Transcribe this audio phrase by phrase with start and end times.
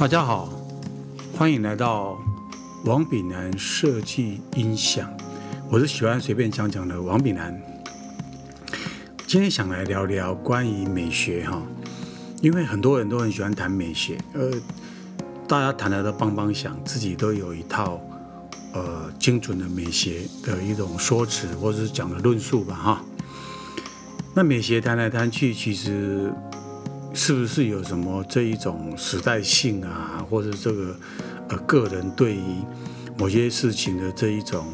[0.00, 0.48] 大家好，
[1.36, 2.18] 欢迎来到
[2.86, 5.06] 王炳南设计音响。
[5.70, 7.54] 我是喜欢随便讲讲的王炳南。
[9.26, 11.62] 今天想来聊聊关于美学哈，
[12.40, 14.50] 因为很多人都很喜欢谈美学，呃，
[15.46, 18.00] 大家谈的都邦邦响，自己都有一套
[18.72, 23.04] 呃精准的美学的一种说辞或者是讲的论述吧哈。
[24.32, 26.32] 那美学谈来谈去，其实。
[27.12, 30.96] 是不是有什么这一种时代性啊，或者这个
[31.48, 32.42] 呃个人对于
[33.18, 34.64] 某些事情的这一种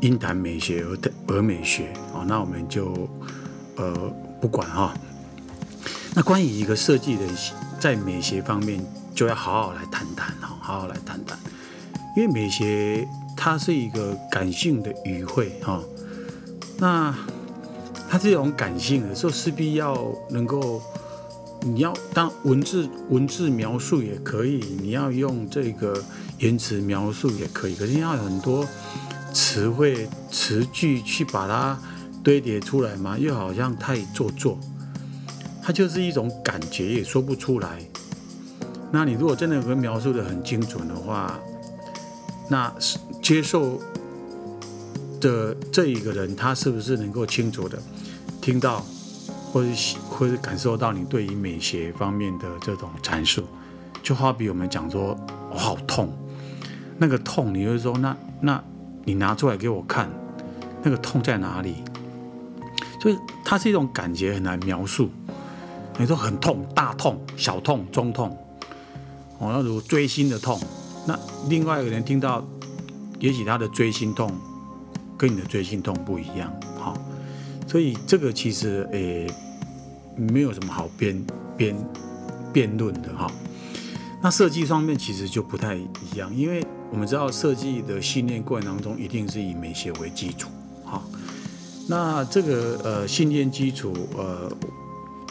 [0.00, 2.26] 英谈美学而而美学啊？
[2.26, 3.08] 那我们就
[3.76, 3.94] 呃
[4.40, 4.92] 不管哈。
[6.14, 7.22] 那关于一个设计的
[7.78, 11.38] 在美学方面，就要好好来谈谈哈，好好来谈谈，
[12.16, 15.80] 因为美学它是一个感性的语汇哈。
[16.78, 17.14] 那
[18.10, 20.82] 它这种感性的时候，势必要能够。
[21.66, 26.00] 你要当文字文字描述也可以，你要用这个
[26.38, 28.64] 言辞描述也可以，可是要很多
[29.32, 31.76] 词汇词句去把它
[32.22, 34.56] 堆叠出来嘛，又好像太做作，
[35.60, 37.80] 它就是一种感觉也说不出来。
[38.92, 41.36] 那你如果真的能描述的很精准的话，
[42.48, 42.72] 那
[43.20, 43.80] 接受
[45.20, 47.76] 的这一个人他是不是能够清楚的
[48.40, 48.86] 听到？
[49.56, 49.70] 或者
[50.10, 53.42] 或者感受到你对于美学方面的这种阐述，
[54.02, 55.16] 就好比我们讲说
[55.50, 56.12] 我好痛，
[56.98, 58.62] 那个痛你会说那那
[59.04, 60.10] 你拿出来给我看，
[60.82, 61.76] 那个痛在哪里？
[63.00, 65.08] 所以它是一种感觉很难描述。
[65.96, 68.36] 你说很痛，大痛、小痛、中痛，
[69.38, 70.60] 哦，那如锥心的痛，
[71.06, 71.18] 那
[71.48, 72.46] 另外一个人听到，
[73.20, 74.30] 也许他的锥心痛
[75.16, 76.94] 跟你的锥心痛不一样，好，
[77.66, 79.26] 所以这个其实诶。
[80.16, 81.24] 没有什么好辩
[81.56, 81.76] 辩
[82.52, 83.30] 辩论的哈。
[84.22, 85.86] 那设计方面其实就不太一
[86.16, 90.48] 样，因为我们知道设计的训练过程当中一定是以美学为基础
[90.84, 91.02] 哈。
[91.88, 94.50] 那这个呃训练基础呃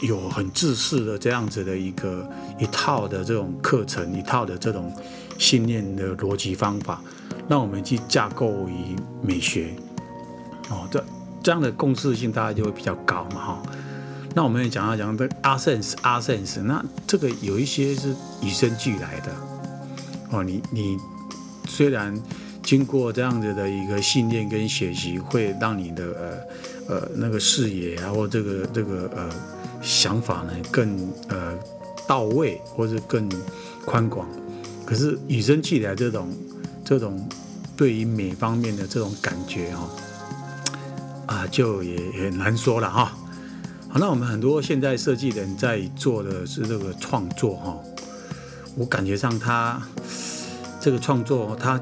[0.02, 4.94] 有很自私的这样子的一个一套的这种课程，一套的这种
[5.38, 7.02] 训练的逻辑方法，
[7.50, 9.74] 让我们去架构于美学
[10.70, 11.04] 哦，这
[11.44, 13.64] 这样的共识性大家就会比较高嘛哈。
[14.35, 18.13] 那我们也讲到讲的阿 sense 阿 sense，那这个有一些是
[18.44, 19.34] 与生俱来的
[20.29, 20.44] 哦。
[20.44, 20.97] 你你
[21.66, 22.13] 虽然
[22.62, 26.06] 经过这样子的一个训练跟学习，会让你的
[26.88, 29.29] 呃呃那个视野啊，或这个这个呃
[29.81, 31.53] 想法呢更呃
[32.06, 33.29] 到位，或者更
[33.85, 34.28] 宽广。
[34.85, 36.28] 可是与生俱来这种
[36.84, 37.25] 这种
[37.78, 39.90] 对于美方面的这种感觉哦，
[41.25, 43.17] 啊，就也也难说了哈。
[43.98, 47.80] 那我们很多现在设计人在做的是这个创作哈，
[48.76, 49.82] 我感觉上他
[50.82, 51.80] 这个创作他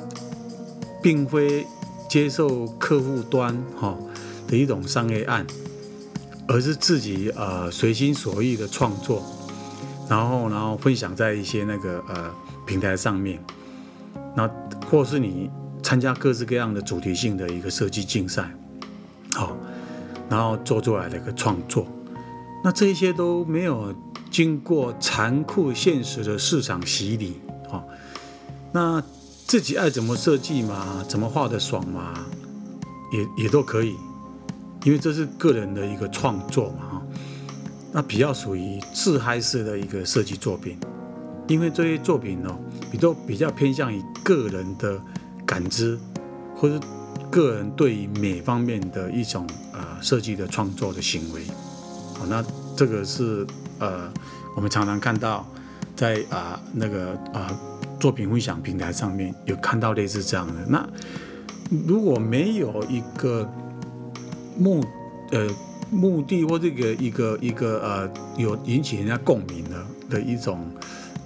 [1.01, 1.65] 并非
[2.07, 3.97] 接受客户端哈
[4.47, 5.43] 的一种商业案，
[6.47, 9.23] 而是自己呃随心所欲的创作，
[10.07, 12.31] 然后然后分享在一些那个呃
[12.67, 13.43] 平台上面，
[14.35, 14.47] 那
[14.87, 15.49] 或是你
[15.81, 18.51] 参加各式各样的主题性的一个设计竞赛，
[19.33, 19.57] 好，
[20.29, 21.87] 然后做出来的一个创作。
[22.63, 23.93] 那这些都没有
[24.31, 27.83] 经过残酷现实的市场洗礼，哈，
[28.71, 29.03] 那
[29.45, 32.25] 自己爱怎么设计嘛，怎么画的爽嘛，
[33.11, 33.93] 也也都可以，
[34.85, 37.01] 因为这是个人的一个创作嘛，哈，
[37.91, 40.77] 那比较属于自嗨式的一个设计作品，
[41.49, 42.57] 因为这些作品呢，
[42.89, 44.97] 比都比较偏向于个人的
[45.45, 45.99] 感知，
[46.55, 46.79] 或者
[47.29, 51.43] 个人对于美方面的一种呃设计的创作的行为。
[52.27, 52.43] 那
[52.75, 53.45] 这个是
[53.79, 54.11] 呃，
[54.55, 55.45] 我们常常看到
[55.95, 57.51] 在啊那个啊
[57.99, 60.53] 作品分享平台上面有看到类似这样的。
[60.67, 60.87] 那
[61.87, 63.47] 如果没有一个
[64.57, 64.83] 目
[65.31, 65.47] 呃
[65.89, 70.65] 目的或这个一个一个呃有引起人家共鸣的的一种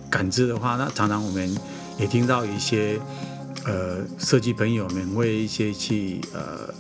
[0.10, 1.58] 感知的话，那常常我们
[1.98, 3.00] 也听到一些
[3.66, 6.74] 呃设计朋友们为一些去呃。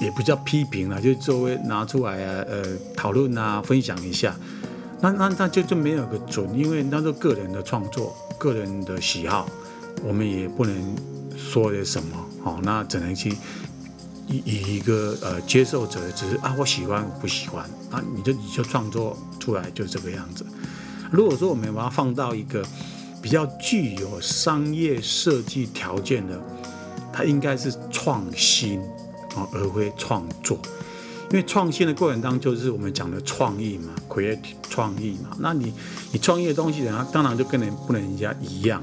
[0.00, 2.62] 也不叫批评了，就作为拿出来啊，呃，
[2.96, 4.34] 讨论啊，分享一下。
[5.00, 9.48] 那那那就就没有个准，因为那是个人的创作，个人的喜好，
[10.04, 10.96] 我们也不能
[11.36, 12.16] 说些什么。
[12.42, 13.30] 好，那只能去
[14.28, 20.44] 以以一个呃接受者，只是啊，我喜欢，我不喜欢啊，你就你就创作出来就这个样子。
[21.10, 22.64] 如果说我们把它放到一个
[23.22, 26.40] 比较具有商业设计条件的，
[27.12, 28.80] 它应该是创新。
[29.52, 30.58] 而会创作，
[31.30, 34.38] 因为创新的过程当中，就是我们讲的创意嘛，create
[34.70, 35.36] 创意嘛。
[35.38, 35.72] 那你
[36.12, 38.82] 你创意的东西，人家当然就跟人不能人家一样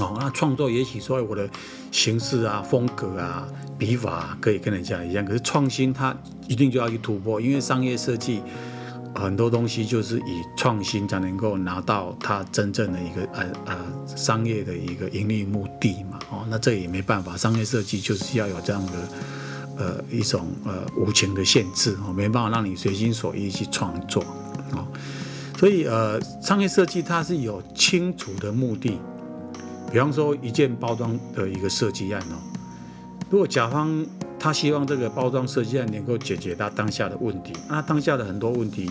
[0.00, 0.16] 哦。
[0.18, 1.48] 那创作也许说我的
[1.90, 3.46] 形式啊、风格啊、
[3.78, 6.16] 笔法啊、可以跟人家一样，可是创新它
[6.48, 8.40] 一定就要去突破，因为商业设计
[9.14, 13.76] 很多东西就是以创新才能够拿到它真正的一个呃呃
[14.16, 16.18] 商业的一个盈利目的嘛。
[16.30, 18.92] 哦，那这也没办法，商业设计就是要有这样的。
[19.76, 24.22] 呃，一种呃无情的限制哦，没办法让你随心所欲去创作
[24.72, 24.86] 哦，
[25.58, 29.00] 所以呃，商业设计它是有清楚的目的，
[29.90, 32.36] 比方说一件包装的一个设计案哦，
[33.30, 34.04] 如果甲方
[34.38, 38.90] 他希望这个包装设计案能够解决他当下的问题，那当下的很多问题，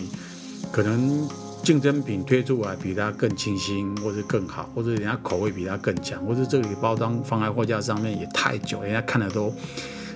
[0.71, 1.27] 可能
[1.61, 9.53] 竞争品推出来比他更清新，或者更好，或者人家口味比他更强，或者这个包装放在货架上面也太久，人家看了都。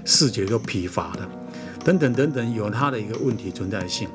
[0.05, 1.29] 视觉都疲乏了，
[1.83, 4.07] 等等等等，有他的一个问题存在性，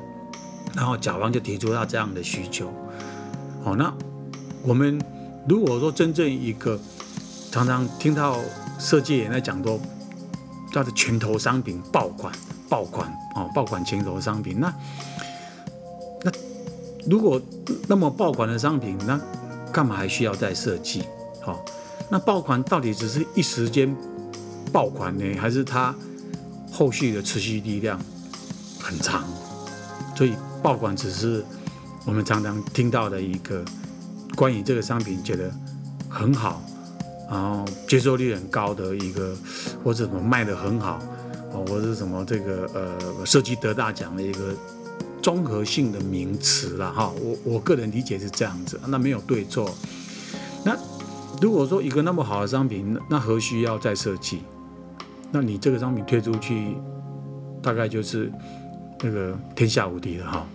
[0.73, 2.71] 然后甲方就提出他这样的需求。
[3.61, 3.93] 好，那
[4.63, 4.99] 我们
[5.47, 6.79] 如果说真正一个
[7.51, 8.37] 常常听到
[8.79, 9.79] 设计也在讲说，
[10.71, 12.33] 叫做拳头商品爆款、
[12.69, 14.73] 爆款哦，爆款拳头商品，那
[16.23, 16.31] 那
[17.05, 17.41] 如果
[17.89, 19.19] 那么爆款的商品，那
[19.73, 21.03] 干嘛还需要再设计？
[21.41, 21.63] 好，
[22.09, 23.93] 那爆款到底只是一时间？
[24.71, 25.93] 爆款呢，还是它
[26.71, 27.99] 后续的持续力量
[28.79, 29.23] 很长，
[30.15, 30.33] 所以
[30.63, 31.43] 爆款只是
[32.05, 33.63] 我们常常听到的一个
[34.35, 35.51] 关于这个商品觉得
[36.09, 36.63] 很好，
[37.29, 39.35] 然后接受率很高的一个，
[39.83, 40.99] 或者什么卖的很好，
[41.51, 44.55] 哦，或者什么这个呃设计得大奖的一个
[45.21, 47.11] 综合性的名词了哈。
[47.21, 49.69] 我我个人理解是这样子，那没有对错。
[50.63, 50.77] 那
[51.41, 54.41] 如果说一个那么好的商品，那何须要再设计？
[55.31, 56.75] 那你这个商品推出去，
[57.61, 58.31] 大概就是
[59.01, 60.47] 那个天下无敌了哈。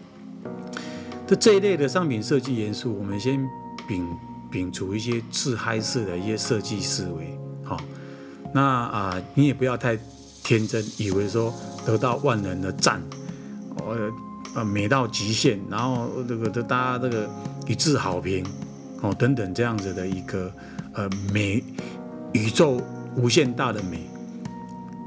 [1.26, 3.40] 这这一类的商品设计元素，我们先
[3.88, 4.04] 摒
[4.52, 7.80] 摒除一些自嗨式的一些设计思维，好。
[8.52, 9.98] 那啊，你也不要太
[10.44, 11.52] 天真，以为说
[11.84, 13.02] 得到万人的赞，
[13.76, 14.12] 呃
[14.54, 17.28] 呃美到极限，然后这个这大家这个
[17.66, 18.46] 一致好评，
[19.02, 20.52] 哦等等这样子的一个
[20.92, 21.62] 呃美
[22.32, 22.80] 宇宙
[23.16, 24.08] 无限大的美。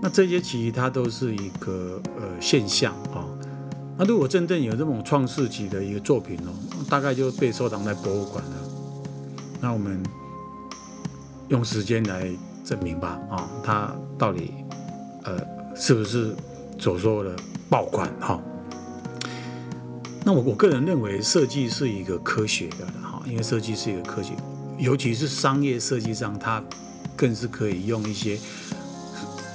[0.01, 3.27] 那这些其实它都是一个呃现象啊。
[3.97, 6.55] 那如果真正有这种创世级的一个作品哦，
[6.89, 8.51] 大概就被收藏在博物馆了。
[9.59, 10.01] 那我们
[11.49, 12.31] 用时间来
[12.63, 14.53] 证明吧啊，它到底
[15.25, 15.37] 呃
[15.75, 16.33] 是不是
[16.77, 17.35] 所说的
[17.69, 18.41] 爆款哈？
[20.23, 24.33] 那我我个人认为设计是一个科学的哈，因为设计是一个科学，
[24.77, 26.63] 尤其是商业设计上，它
[27.17, 28.39] 更是可以用一些。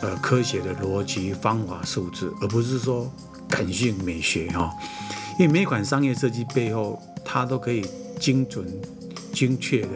[0.02, 3.10] 呃，科学的逻辑、方法、数字，而不是说
[3.48, 4.70] 感性美学哈。
[5.38, 7.86] 因为每款商业设计背后，它都可以
[8.20, 8.66] 精准、
[9.32, 9.88] 精确的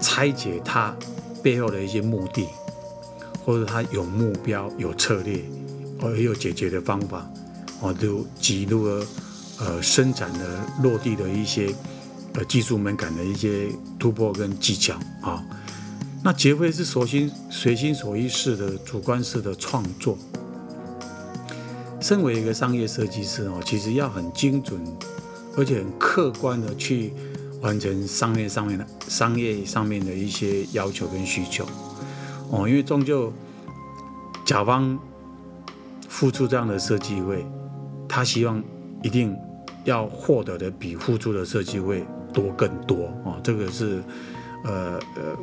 [0.00, 0.94] 拆解它
[1.42, 2.46] 背后的一些目的，
[3.44, 5.40] 或者它有目标、有策略，
[6.00, 7.24] 或也有解决的方法，
[7.80, 9.06] 哦，都记录了
[9.60, 11.72] 呃生产的落地的一些
[12.34, 13.68] 呃技术门槛的一些
[13.98, 15.44] 突破跟技巧啊。
[16.24, 20.16] 那绝非是随心随心所欲式的主观式的创作。
[22.00, 24.80] 身为一个商业设计师哦，其实要很精准，
[25.56, 27.12] 而且很客观的去
[27.60, 31.64] 完成商业上面的商业上面的一些要求跟需求
[32.50, 33.32] 哦，因为终究
[34.44, 34.98] 甲方
[36.08, 37.44] 付出这样的设计费，
[38.08, 38.62] 他希望
[39.02, 39.36] 一定
[39.84, 44.02] 要获得的比付出的设计费多更多哦，这个是
[44.64, 45.36] 呃呃。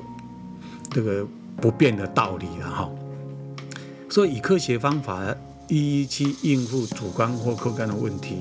[0.89, 1.25] 这个
[1.57, 2.89] 不变的道理了哈，
[4.09, 5.23] 所以以科学方法
[5.67, 8.37] 一一去应付主观或客观的问题，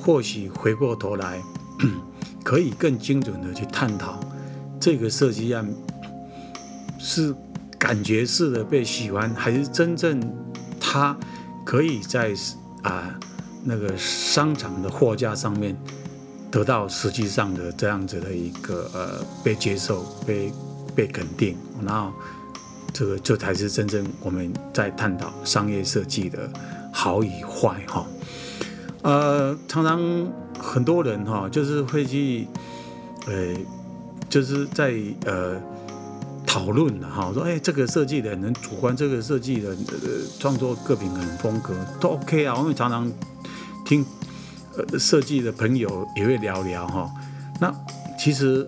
[0.00, 1.40] 或许回过头来
[2.42, 4.18] 可以更精准的去探讨
[4.80, 5.68] 这个设计案
[6.98, 7.34] 是
[7.78, 10.20] 感觉式的被喜欢，还是真正
[10.80, 11.16] 它
[11.64, 12.34] 可以在
[12.82, 13.14] 啊
[13.62, 15.76] 那个商场的货架上面
[16.50, 20.52] 得到实际上的这样子的一个呃被接受被。
[20.96, 22.10] 被肯定，然后
[22.90, 26.50] 这个这才是真正我们在探讨商业设计的
[26.90, 28.06] 好与坏哈。
[29.02, 30.00] 呃，常常
[30.58, 32.48] 很多人哈，就是会去
[33.26, 33.54] 呃，
[34.30, 34.94] 就是在
[35.26, 35.60] 呃
[36.46, 40.08] 讨论哈，说哎，这个设计的人主观，这个设计的呃
[40.40, 42.54] 创作各品很风格都 OK 啊。
[42.56, 43.12] 我们常常
[43.84, 44.02] 听
[44.76, 47.10] 呃设计的朋友也会聊聊哈。
[47.60, 47.70] 那
[48.18, 48.66] 其实。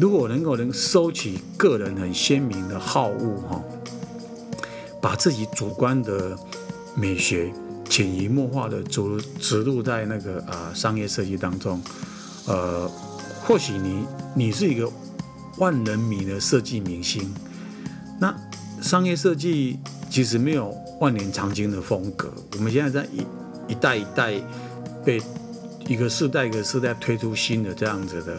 [0.00, 3.62] 如果能够能收起个人很鲜明的好恶哈，
[4.98, 6.34] 把自己主观的
[6.94, 7.52] 美学
[7.86, 9.02] 潜移默化的植
[9.38, 11.82] 植入在那个呃商业设计当中，
[12.46, 12.90] 呃，
[13.44, 14.90] 或许你你是一个
[15.58, 17.30] 万人迷的设计明星，
[18.18, 18.34] 那
[18.80, 19.78] 商业设计
[20.08, 24.32] 其实没有万年长青的风格，我们现在在一一代一代
[25.04, 25.20] 被
[25.86, 28.38] 一个世代一个世代推出新的这样子的，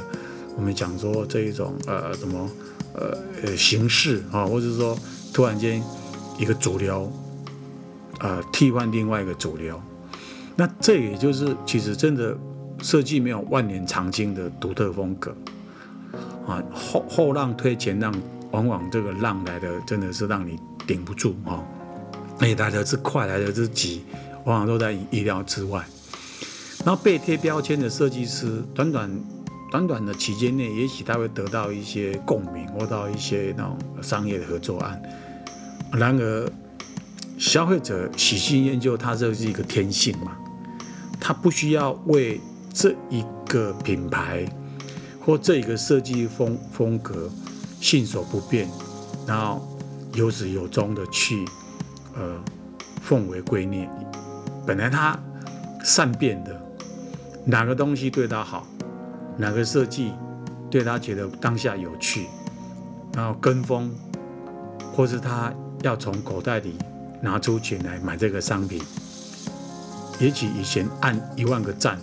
[0.56, 2.50] 我们讲说这一种呃什么
[2.94, 4.98] 呃呃形式啊，或者是说
[5.34, 5.84] 突然间
[6.38, 7.12] 一个主流。
[8.24, 9.82] 呃，替换另外一个主流，
[10.56, 12.38] 那这也就是其实真的
[12.80, 15.36] 设计没有万年长青的独特风格
[16.46, 16.62] 啊。
[16.72, 18.14] 后后浪推前浪，
[18.52, 21.64] 往往这个浪来的真的是让你顶不住啊。
[22.38, 24.04] 而且来的是快，来的是急，
[24.46, 25.84] 往往都在意料之外。
[26.86, 29.10] 然后被贴标签的设计师，短短
[29.72, 35.02] 短短的期间内，也许他会得到一些共鸣，或到一些那种商业的合作案。
[35.94, 36.48] 然而。
[37.38, 40.38] 消费者喜新厌旧，它这是一个天性嘛？
[41.20, 42.40] 他不需要为
[42.72, 44.46] 这一个品牌
[45.20, 47.28] 或这一个设计风风格
[47.80, 48.70] 信守不变，
[49.26, 49.68] 然后
[50.14, 51.44] 有始有终的去
[52.16, 52.40] 呃
[53.02, 53.90] 奉为圭臬。
[54.68, 55.18] 本来他
[55.84, 56.62] 善变的，
[57.44, 58.68] 哪个东西对他好，
[59.38, 60.14] 哪个设计
[60.70, 62.28] 对他觉得当下有趣，
[63.14, 63.92] 然后跟风，
[64.94, 66.76] 或是他要从口袋里。
[67.24, 68.82] 拿出钱来买这个商品，
[70.20, 72.00] 也许以前按一万个赞，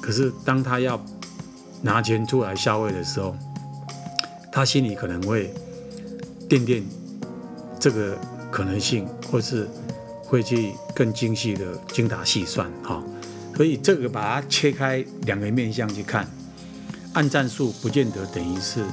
[0.00, 1.04] 可是当他要
[1.82, 3.34] 拿钱出来消费的时候，
[4.52, 5.52] 他心里可能会
[6.48, 6.84] 掂掂
[7.80, 8.16] 这个
[8.52, 9.68] 可能性，或是
[10.22, 13.02] 会去更精细的精打细算哈。
[13.56, 16.28] 所以这个把它切开两个面向去看，
[17.12, 18.84] 按战数不见得等于是。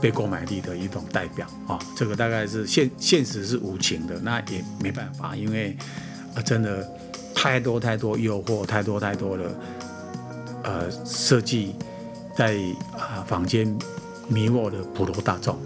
[0.00, 5.76] 被购买力的一种代表啊，这个大概是现现实是无情的，那也没办法，因为
[6.36, 6.88] 啊，真的
[7.34, 9.60] 太多太多诱惑，太多太多的
[10.62, 11.74] 呃设计
[12.36, 12.56] 在
[12.92, 13.66] 啊坊间
[14.28, 15.58] 迷惑的普罗大众，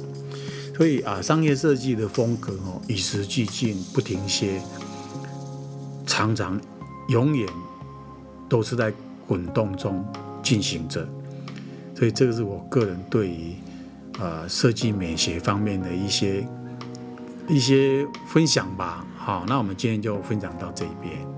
[0.74, 4.62] 所以啊，商业设计的风格哦，与时俱进，不停歇，
[6.06, 6.58] 常常
[7.08, 7.46] 永远
[8.52, 8.92] 都是在
[9.26, 10.04] 滚动中
[10.42, 11.08] 进行着，
[11.96, 13.54] 所以这个是我个人对于。
[14.20, 16.46] 呃，设计美学方面的一些
[17.48, 19.04] 一些分享吧。
[19.16, 21.31] 好，那我们今天就分享到这边。